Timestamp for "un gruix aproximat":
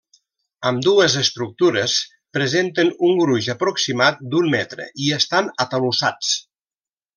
3.09-4.25